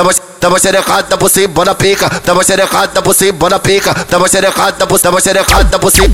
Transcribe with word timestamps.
tava 0.00 0.14
tava 0.40 0.58
xerecada 0.58 1.18
por 1.18 1.28
cima 1.28 1.64
na 1.64 1.74
pica, 1.74 2.08
tava 2.08 2.42
xerecada 2.42 3.02
por 3.02 3.14
cima 3.14 3.48
na 3.50 3.58
pica, 3.58 3.94
tava 3.94 4.28
xerecada 4.28 4.86
por 4.86 4.98
tava 4.98 5.20
xerecada 5.20 5.78
por 5.78 5.90
cima. 5.90 6.08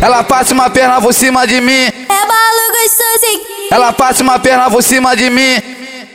Ela 0.00 0.22
passa 0.22 0.54
uma 0.54 0.70
perna 0.70 1.00
por 1.00 1.12
cima 1.12 1.46
de 1.46 1.60
mim. 1.60 1.72
É 1.72 2.06
balo 2.06 2.72
gostoso. 2.72 3.42
Ela 3.70 3.92
passa 3.92 4.22
uma 4.22 4.38
perna 4.38 4.70
por 4.70 4.82
cima 4.82 5.16
de 5.16 5.28
mim. 5.28 5.62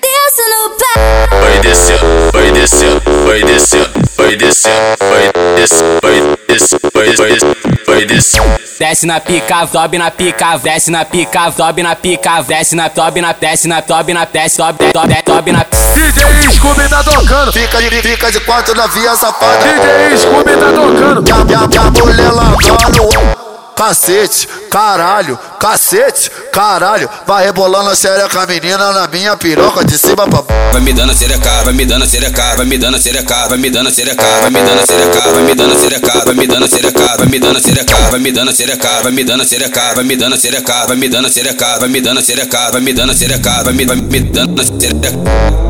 Desço 0.00 0.42
no 0.48 0.70
pé. 0.70 0.94
Vai 1.40 1.60
descendo, 1.60 2.30
vai 2.32 2.50
descendo, 2.52 3.02
vai 3.26 3.42
descendo, 3.42 3.90
vai 4.16 4.36
descendo, 4.36 4.96
vai 5.00 5.32
descendo, 5.56 6.00
vai 6.02 6.36
descendo, 6.48 6.90
vai 6.94 7.08
descendo, 7.10 7.56
vai 7.86 8.04
descendo. 8.06 8.63
Desce 8.78 9.06
na 9.06 9.20
pica, 9.20 9.66
sobe 9.66 9.98
na 9.98 10.10
pica, 10.10 10.58
desce 10.58 10.90
na 10.90 11.04
pica, 11.04 11.52
sobe 11.52 11.82
na 11.82 11.94
pica, 11.94 12.42
desce 12.42 12.74
na 12.74 12.90
sobe 12.90 13.20
na 13.20 13.32
desce 13.32 13.68
na 13.68 13.82
sobe 13.86 14.12
na 14.12 14.24
desce 14.24 14.56
sobe 14.56 14.90
sobe 14.92 15.22
sobe 15.26 15.52
na 15.52 15.64
DJ 15.94 16.50
Scooby 16.56 16.88
tá 16.88 17.04
tocando. 17.04 17.52
Fica 17.52 17.78
de, 17.78 18.02
fica 18.02 18.32
de 18.32 18.40
quatro 18.40 18.74
na 18.74 18.86
via 18.88 19.14
safada. 19.14 19.58
DJ 19.64 20.18
Scooby 20.18 20.56
tá 20.56 20.72
tocando. 20.72 21.22
Minha, 21.22 21.44
minha, 21.44 21.68
minha 21.68 22.04
mulher 22.04 22.32
lavando. 22.32 23.34
Cacete, 23.76 24.48
caralho, 24.74 25.38
cacete, 25.60 26.28
caralho. 26.52 27.08
Vai 27.24 27.44
rebolando 27.44 27.90
a 27.90 27.94
xereca 27.94 28.42
a 28.42 28.46
menina 28.46 28.92
na 28.92 29.06
minha 29.06 29.36
piroca 29.36 29.84
de 29.84 29.96
cima 29.96 30.26
pra 30.26 30.42
Vai 30.72 30.80
me 30.80 30.92
dando 30.92 31.14
xereca, 31.14 31.62
vai 31.62 31.72
me 31.72 31.86
dando 31.86 32.04
xereca, 32.04 32.56
vai 32.56 32.66
me 32.66 32.76
dando 32.76 32.98
xereca, 32.98 33.46
vai 33.48 33.58
me 33.58 33.70
dando 33.70 33.90
xereca, 33.92 34.24
vai 34.40 34.50
me 34.50 34.60
dando 34.64 34.84
xereca, 34.84 35.30
vai 35.30 35.40
me 35.40 35.54
dando 35.54 35.76
xereca, 35.76 36.24
vai 36.24 36.34
me 36.34 36.46
dando 36.48 36.66
xereca, 36.66 37.16
vai 37.16 37.26
me 37.28 37.38
dando 37.38 37.62
xereca, 37.62 38.10
vai 38.10 38.20
me 38.20 38.32
dando 38.32 38.52
xereca, 38.52 39.02
vai 39.04 39.12
me 39.12 39.24
dando 39.24 39.46
xereca, 39.46 39.94
vai 39.94 40.04
me 40.04 40.14
dando 40.18 40.38
xereca, 40.38 40.86
vai 40.88 40.96
me 40.98 41.08
dando 41.08 41.30
xereca, 41.30 41.78
vai 41.78 41.88
me 41.88 42.00
dando 42.00 42.20
xereca, 42.20 42.70
vai 42.72 42.80
me 42.80 42.92
dando 42.92 43.14
xereca, 43.14 43.62
vai 43.62 43.72
me 43.72 43.86
vai 43.86 43.96
me 43.96 44.20
dando 44.20 44.62
xereca, 44.64 45.10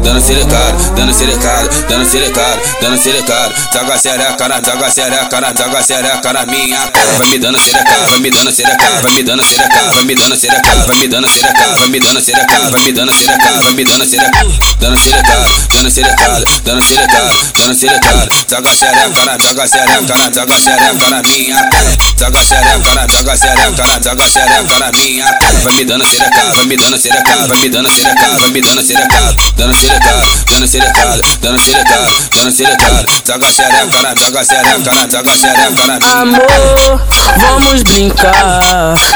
dando 0.03 0.21
xereca, 0.21 0.73
dando 0.97 1.13
xereca, 1.13 1.69
dando 1.89 2.05
xereca, 2.07 2.59
dando 2.81 2.97
xereca, 2.97 3.53
joga 3.71 3.99
xereca, 3.99 4.61
joga 4.65 4.91
xereca, 4.91 5.55
joga 5.55 5.83
xereca 5.83 6.33
na 6.33 6.47
minha 6.47 6.91
cara, 6.91 7.13
vai 7.19 7.29
me 7.29 7.39
dando 7.39 7.59
xereca, 7.59 8.09
vai 8.09 8.21
me 8.21 8.31
dando 8.31 8.51
xereca, 8.51 8.94
vai 9.03 9.15
me 9.15 9.23
dando 9.23 9.43
xereca, 9.43 9.93
vai 9.93 10.05
me 10.05 10.15
dando 10.15 10.37
xereca, 10.37 10.85
vai 10.87 10.99
me 10.99 11.09
dando 11.09 11.29
xereca, 11.29 11.77
vai 11.79 11.89
me 11.89 11.99
dando 12.01 12.21
xereca, 12.21 12.71
vai 12.71 12.83
me 12.83 12.93
dando 12.93 13.13
xereca, 13.13 13.61
vai 13.63 13.75
me 13.75 13.85
dando 13.85 14.07
xereca, 14.07 14.47
dando 14.81 14.97
xereca, 14.97 15.47
dando 15.71 15.91
xereca, 15.91 16.43
dando 16.65 16.83
xereca, 16.83 17.23
dando 17.59 17.75
xereca, 17.75 18.29
joga 18.51 18.75
xereca, 18.75 19.25
na 19.25 19.37
joga 19.39 19.67
xereca, 19.67 20.17
na 20.17 20.31
joga 20.31 20.59
xereca 20.59 21.09
na 21.11 21.23
minha 21.23 21.69
cara, 21.71 21.97
joga 22.19 22.45
xereca, 22.45 22.95
na 22.95 23.07
joga 23.07 23.37
xereca, 23.37 23.87
na 23.87 23.99
joga 23.99 24.29
xereca 24.29 24.79
na 24.79 24.93
minha 24.93 25.25
cara, 25.39 25.59
vai 25.63 25.75
me 25.75 25.85
dando 25.85 26.05
xereca, 26.05 26.55
vai 26.55 26.67
me 26.67 26.77
dando 26.77 26.99
xereca, 26.99 27.47
vai 27.47 27.59
me 27.59 27.69
dando 27.69 27.89
xereca, 27.89 28.39
vai 28.39 28.51
me 28.51 28.61
dando 28.61 28.83
xereca, 28.83 29.37
dando 29.57 29.75
xereca, 29.75 30.23
dando 30.47 30.67
xereca, 30.69 31.21
dando 31.41 31.59
xereca, 31.59 32.09
dando 32.31 32.51
xereca, 32.53 33.05
joga 33.27 33.53
xereca, 33.53 34.03
na 34.03 34.15
joga 34.15 34.45
xereca, 34.45 34.93
na 34.93 35.07
joga 35.07 35.37
xereca 35.37 35.87
na 35.87 35.99
minha 35.99 36.15
Amor, 36.15 37.01
vamos 37.39 37.83
brincar 37.83 38.64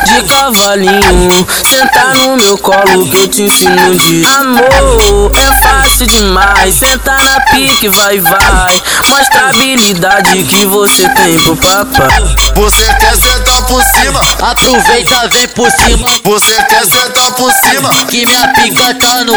de 0.04 0.22
cavalinho. 0.24 1.46
Sentar 1.62 2.14
no 2.16 2.36
meu 2.36 2.58
colo 2.58 3.08
que 3.08 3.16
eu 3.16 3.28
te 3.28 3.42
ensino 3.42 3.96
de 3.96 4.24
amor. 4.26 5.30
É 5.34 5.62
fácil 5.62 6.06
demais. 6.06 6.74
Sentar 6.74 7.20
na 7.22 7.40
pique, 7.40 7.88
vai, 7.88 8.18
vai. 8.20 8.82
Mostra 9.08 9.42
a 9.42 9.48
habilidade 9.50 10.44
que 10.44 10.66
você 10.66 11.08
tem 11.10 11.38
pro 11.40 11.56
papai. 11.56 12.08
Você 12.54 12.94
quer 12.94 13.16
sentar 13.16 13.62
por 13.66 13.82
cima? 13.82 14.20
Aproveita, 14.42 15.28
vem 15.28 15.48
por 15.48 15.70
cima, 15.70 16.08
Você 16.24 16.62
quer 16.64 16.84
sentar 16.84 17.32
por 17.32 17.52
cima? 17.52 17.88
que 18.06 18.26
minha 18.26 18.48
pica 18.48 18.94
tá 18.94 19.24
no. 19.24 19.34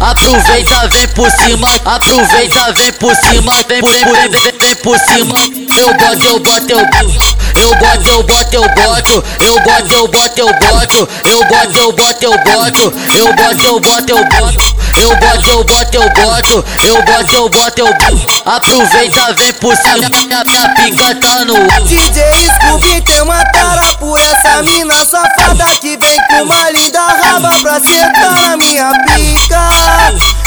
Aproveita, 0.00 0.88
vem 0.88 1.08
por 1.08 1.30
cima, 1.30 1.68
aproveita, 1.84 2.72
vem 2.72 2.92
por 2.94 3.14
cima, 3.16 3.52
vem, 3.68 3.80
vem, 3.82 4.04
vem, 4.04 4.30
vem, 4.30 4.58
vem 4.58 4.76
por 4.76 4.98
cima. 4.98 5.34
Eu 5.76 5.94
boto, 5.94 6.22
eu 6.24 6.38
boto, 6.40 6.70
eu 6.70 6.86
boto. 6.86 7.33
Eu 7.60 7.74
boto, 7.76 8.08
eu 8.08 8.22
boto, 8.22 8.54
eu 8.54 8.62
boto. 8.62 9.24
Eu 9.40 9.60
boto, 9.60 9.92
eu 9.92 10.08
boto, 10.08 10.40
eu 10.40 10.46
boto. 10.54 11.08
Eu 11.24 11.44
boto, 11.44 11.76
eu 11.76 11.92
boto, 11.92 12.24
eu 12.24 12.38
boto. 12.44 12.94
Eu 13.14 13.32
boto, 13.34 13.60
eu 13.64 13.80
boto, 13.80 14.10
eu 14.10 14.24
boto. 14.24 14.74
Eu 14.96 15.16
boto, 15.16 15.50
eu 15.50 15.64
boto, 15.64 15.96
eu 15.96 16.10
boto. 16.10 16.64
Eu 16.84 17.02
boto, 17.02 17.34
eu 17.34 17.48
boto, 17.48 17.80
eu 17.80 17.94
boto. 17.94 18.42
Aproveita, 18.44 19.32
vem 19.34 19.52
por 19.54 19.76
cima, 19.76 20.08
minha 20.26 20.44
pica 20.44 21.14
tá 21.16 21.44
no. 21.44 21.54
DJ 21.86 22.22
Scooby 22.54 23.00
tem 23.02 23.22
uma 23.22 23.44
tara 23.46 23.94
por 23.98 24.18
essa 24.18 24.62
mina 24.62 24.94
safada 25.04 25.64
que 25.80 25.96
vem 25.96 26.20
com 26.28 26.42
uma 26.42 26.70
linda 26.70 27.00
raba 27.00 27.50
pra 27.60 27.80
sentar 27.80 28.40
na 28.42 28.56
minha 28.56 28.90
pica. 29.06 29.60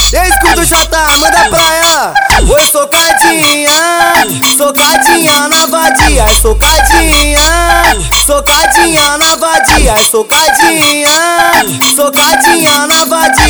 Escudo 0.07 0.63
J, 0.65 1.09
manda 1.19 1.49
pra 1.49 1.75
ela. 1.75 2.13
Oi, 2.49 2.65
socadinha, 2.71 3.71
socadinha 4.45 5.47
na 5.49 5.65
vadia, 5.67 6.25
socadinha, 6.41 7.39
socadinha 8.25 9.17
na 9.17 9.35
vadia, 9.35 9.95
socadinha, 10.11 11.09
socadinha 11.95 12.87
na 12.87 13.05
vadia. 13.05 13.46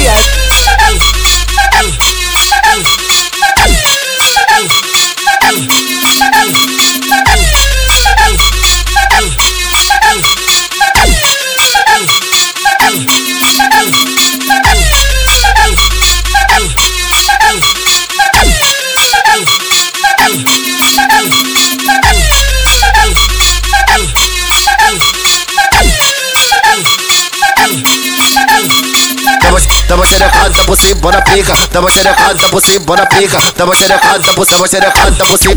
você 30.68 30.94
bora 30.96 31.22
pica, 31.22 31.56
tá 31.56 31.68
dá 31.72 31.80
uma 31.80 31.90
xerecada, 31.90 32.48
você 32.50 32.74
tá 32.74 32.86
bora 32.86 33.06
pica, 33.06 33.40
tá 33.40 33.54
dá 33.56 33.64
uma 33.64 33.74
xerecada, 33.74 34.34
você 34.34 34.54
uma 34.56 34.68
xerecada, 34.68 35.24
você 35.24 35.48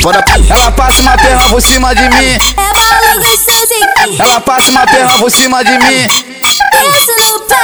bora 0.00 0.22
pica. 0.22 0.54
Ela 0.54 0.70
passa 0.70 1.02
uma 1.02 1.16
perna 1.16 1.48
por 1.48 1.60
cima 1.60 1.92
de 1.94 2.02
mim. 2.02 2.38
Ela 4.16 4.40
passa 4.40 4.70
uma 4.70 4.86
perna 4.86 5.18
por 5.18 5.30
cima 5.32 5.64
de 5.64 5.72
mim. 5.78 6.06
Isso 6.06 7.12
no 7.32 7.40
pau. 7.40 7.58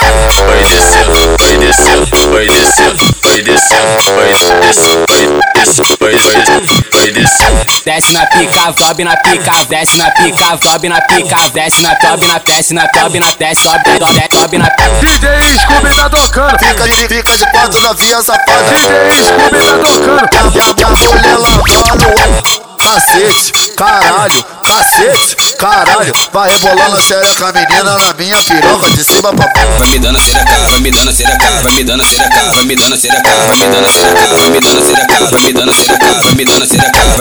Vai 0.49 0.65
descendo, 0.65 1.37
vai 1.39 1.57
descendo 1.57 2.20
vai 2.31 2.47
descendo, 2.47 3.17
vai 3.23 3.43
descendo, 3.43 4.03
vai 4.15 4.29
descendo, 4.61 5.05
vai 5.09 5.27
descendo, 5.55 5.97
vai 6.01 6.13
descendo, 6.13 6.85
vai 6.93 7.11
descendo. 7.11 7.83
desce 7.85 8.13
na 8.13 8.27
pica, 8.27 8.75
sobe 8.79 9.05
na 9.05 9.17
pica, 9.17 9.65
desce 9.69 9.97
na 9.97 10.11
pica, 10.13 10.59
sobe 10.63 10.89
na 10.89 11.01
pica, 11.03 11.37
desce 11.53 11.83
na 11.83 12.01
sobe 12.01 12.27
na 12.27 12.39
desce 12.39 12.75
na 12.75 12.89
sobe 12.95 13.21
na 13.21 13.33
desce 13.33 13.63
sobe 13.63 13.91
sobe 13.99 14.29
sobe 14.33 14.59
na 14.59 14.69
DJ 15.01 15.59
Scooby 15.59 15.95
tá 15.97 16.11
tocando. 16.11 16.59
Fica 16.59 16.85
de, 16.85 17.09
fica 17.09 17.37
de 17.37 17.51
quatro 17.51 17.81
na 17.81 17.93
via 17.95 18.23
safada. 18.23 18.65
DJ 18.65 19.23
Scooby 19.23 19.59
tá 19.59 19.79
tocando. 19.79 20.29
Minha, 20.53 20.75
minha 20.75 21.11
mulher 21.11 21.39
lavando. 21.39 22.70
Cacete, 22.91 23.53
caralho, 23.77 24.45
cacete, 24.65 25.55
caralho. 25.57 26.13
Vai 26.33 26.51
rebolando 26.51 26.97
a 26.97 27.01
xereca 27.01 27.49
a 27.49 27.53
menina 27.53 27.85
na 27.85 28.13
minha 28.15 28.37
piroca 28.43 28.91
de 28.91 29.05
cima 29.05 29.33
pra 29.33 29.47
baixo. 29.47 29.79
Vai 29.79 29.91
me 29.91 29.99
dando 30.01 30.19
xereca, 30.19 30.59
vai 30.69 30.81
me 30.81 30.91
dando 30.91 31.13
xereca, 31.13 31.63
vai 31.63 31.75
me 31.75 31.85
dando 31.85 32.03
xereca, 32.03 32.53
vai 32.53 32.65
me 32.65 32.75
dando 32.75 32.97
xereca, 32.97 33.31
vai 33.47 33.57
me 33.59 33.67
dando 33.69 33.89
xereca, 33.89 34.37
vai 34.37 34.51
me 34.51 34.61
dando 34.61 34.83
xereca, 34.83 35.10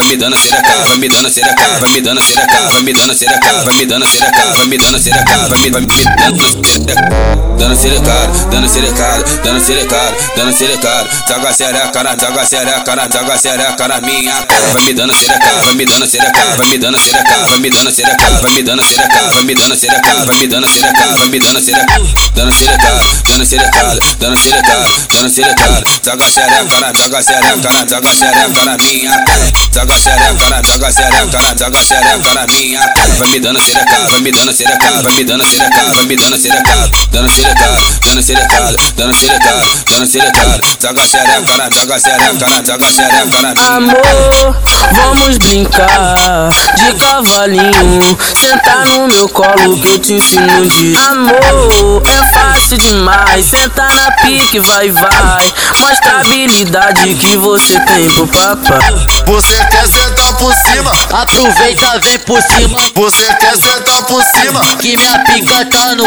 me 0.10 0.18
dando 0.18 0.36
xereca, 0.38 0.74
vai 0.88 0.98
me 0.98 1.08
dando 1.08 1.30
xereca, 1.30 1.80
vai 1.80 1.92
me 1.92 2.02
dando 2.02 2.22
xereca, 2.22 2.70
vai 2.72 2.82
me 2.82 2.94
dando 2.94 3.14
xereca, 3.14 3.64
vai 3.64 3.76
me 3.76 3.86
dando 3.86 4.06
xereca, 4.06 4.54
vai 4.56 4.68
me 4.68 4.78
dando 4.78 4.98
xereca, 4.98 5.48
vai 5.48 5.62
me 5.62 5.70
dando 5.70 5.86
xereca, 5.86 7.30
dando 7.60 7.76
xereca, 7.76 8.32
dando 8.50 8.68
xereca, 8.68 9.24
dando 9.44 9.62
xereca, 9.62 10.14
dando 10.36 10.52
xereca, 10.52 11.08
joga 11.28 11.54
xereca, 11.54 12.04
na 12.04 12.16
joga 12.16 12.44
xereca, 12.44 12.96
na 12.96 13.08
joga 13.08 13.38
xereca 13.38 13.88
na 13.88 14.02
minha 14.02 14.34
cara, 14.48 14.68
vai 14.74 14.84
me 14.84 14.94
dando 14.94 15.14
xereca, 15.14 15.62
vai 15.64 15.76
me 15.76 15.86
dando 15.86 16.08
xereca, 16.08 16.56
vai 16.58 16.68
me 16.70 16.78
dando 16.80 16.98
xereca, 16.98 17.46
vai 17.46 17.60
me 17.60 17.70
dando 17.70 17.92
xereca, 17.92 18.30
vai 18.42 18.52
me 18.52 18.64
dando 18.64 18.82
xereca, 18.82 19.30
vai 19.30 19.44
me 19.44 19.54
dando 19.54 19.76
xereca, 19.76 20.26
vai 20.26 20.38
me 20.38 20.48
dando 20.48 20.68
xereca, 20.68 21.06
vai 21.18 21.30
me 21.30 21.40
dando 21.40 21.62
xereca, 21.62 22.02
dando 22.34 22.52
xereca, 22.52 22.94
dando 23.28 23.46
xereca, 23.46 23.98
dando 24.20 24.38
xereca, 24.38 24.78
dando 25.14 25.30
xereca, 25.30 25.84
joga 26.04 26.30
xereca, 26.30 26.80
na 26.80 26.92
joga 26.98 27.22
xereca, 27.22 27.72
na 27.72 27.86
joga 27.86 28.14
xereca 28.16 28.64
na 28.66 28.78
minha 28.78 29.24
cara, 29.26 29.52
joga 29.72 29.99
xereca, 30.00 30.50
na 30.50 30.62
joga 30.64 30.92
xereca, 30.92 31.42
na 31.42 31.56
joga 31.58 31.84
xereca 31.84 32.34
na 32.34 32.48
minha 32.48 32.88
cara, 32.94 33.14
vai 33.18 33.28
me 33.30 33.40
dando 33.40 33.60
xereca, 33.60 34.10
vai 34.10 34.22
me 34.22 34.32
dando 34.32 34.54
xereca, 34.54 35.02
vai 35.02 35.14
me 35.14 35.24
dando 35.26 35.44
xereca, 35.44 35.94
vai 35.94 36.06
me 36.06 36.16
dando 36.16 36.38
xereca, 36.38 36.92
dando 37.12 37.30
xereca, 37.30 37.78
dando 38.06 38.24
xereca, 38.24 38.76
dando 38.96 39.14
xereca, 39.14 39.62
dando 39.86 40.08
xereca, 40.08 40.62
joga 40.82 41.08
xereca, 41.08 41.58
na 41.58 41.70
joga 41.70 42.00
xereca, 42.00 42.48
na 42.48 42.64
joga 42.64 42.92
xereca 42.92 43.42
na 43.42 43.54
minha 43.54 43.70
Amor, 43.70 44.58
vamos 44.94 45.38
brincar 45.38 46.50
de 46.76 46.94
cavalinho. 46.94 48.18
Senta 48.34 48.86
no 48.86 49.08
meu 49.08 49.28
colo 49.30 49.80
que 49.80 49.88
eu 49.88 50.00
te 50.00 50.14
ensino 50.14 50.68
de 50.70 50.96
amor. 50.98 52.02
É 52.06 52.34
fácil 52.34 52.78
demais, 52.78 53.46
senta 53.46 53.84
na 53.84 54.12
pique, 54.12 54.60
vai, 54.60 54.90
vai. 54.92 55.54
Mostra 55.80 56.14
a 56.14 56.20
habilidade 56.22 57.16
que 57.16 57.38
você 57.38 57.80
tem 57.82 58.10
pro 58.12 58.28
papai. 58.28 58.80
Você 59.26 59.66
quer 59.66 59.88
sentar 59.90 60.34
por 60.38 60.54
cima? 60.54 60.92
Aproveita, 61.12 62.00
vem 62.00 62.20
por 62.20 62.42
cima. 62.42 62.80
Você 62.96 63.34
quer 63.36 63.56
sentar 63.56 64.04
por 64.06 64.24
cima? 64.24 64.78
Que 64.78 64.96
minha 64.98 65.20
pica 65.20 65.66
tá 65.66 65.96
no 65.96 66.06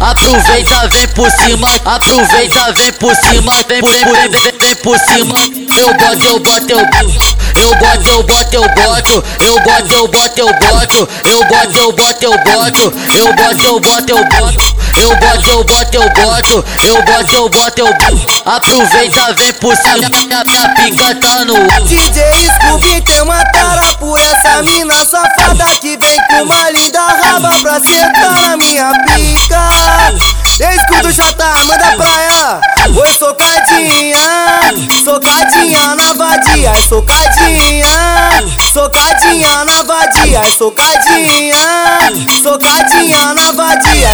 Aproveita, 0.00 0.88
vem 0.88 1.08
por 1.08 1.30
cima. 1.30 1.68
Aproveita, 1.84 2.72
vem 2.72 2.92
por 2.92 3.14
cima. 3.16 3.52
Vem, 3.68 3.80
vem, 3.82 4.04
vem, 4.04 4.30
vem, 4.30 4.58
vem 4.58 4.76
por 4.76 4.98
cima. 4.98 5.34
Eu 5.76 5.94
boto, 5.94 6.22
eu 6.22 6.38
boto, 6.40 6.70
eu 6.70 6.86
boto. 6.86 7.34
Eu 7.60 7.74
boto, 7.76 8.08
eu 8.08 8.22
boto, 8.22 8.54
eu 8.54 8.68
boto. 8.74 9.24
Eu 9.40 9.60
boto, 9.60 9.92
eu 9.92 10.08
boto, 10.08 10.40
eu 10.40 10.46
boto. 10.46 11.08
Eu 11.24 11.44
boto, 11.44 11.78
eu 11.78 11.92
boto, 11.92 12.24
eu 12.24 12.38
boto. 12.44 12.92
Eu 13.14 13.34
boto, 13.34 13.64
eu 13.64 13.80
boto, 13.80 14.10
eu 14.10 14.24
boto. 14.24 14.73
Eu 15.00 15.16
boto, 15.16 15.50
eu 15.50 15.64
boto, 15.64 15.96
eu 15.96 16.08
boto. 16.10 16.64
Eu 16.84 17.02
boto, 17.02 17.34
eu 17.34 17.48
boto, 17.48 17.80
eu 17.80 17.86
boto. 17.94 18.42
Aproveita, 18.44 19.32
vem 19.34 19.52
por 19.54 19.76
cima. 19.76 20.08
Minha, 20.10 20.44
minha 20.44 20.68
pica 20.70 21.14
tá 21.16 21.44
no 21.44 21.54
DJ 21.84 22.22
Scooby 22.54 23.00
tem 23.02 23.20
uma 23.22 23.44
tara 23.46 23.82
por 23.98 24.18
essa 24.18 24.62
mina 24.62 24.94
safada 25.04 25.64
que 25.80 25.96
vem 25.96 26.20
com 26.28 26.42
uma 26.44 26.70
linda 26.70 27.00
raba 27.00 27.50
pra 27.60 27.80
sentar 27.80 28.40
na 28.42 28.56
minha 28.56 28.92
pica. 29.04 29.60
Escuta 30.54 31.08
o 31.08 31.12
Jota, 31.12 31.46
manda 31.66 31.96
pra 31.96 32.22
ela. 32.22 32.60
Oi, 32.96 33.08
socadinha, 33.18 34.18
socadinha 35.04 35.96
na 35.96 36.12
vadia, 36.12 36.72
socadinha, 36.88 37.88
socadinha 38.72 39.64
na 39.64 39.82
vadia, 39.82 40.40
socadinha, 40.56 41.56
socadinha 42.42 43.34
na 43.34 43.52
vadia. 43.52 44.08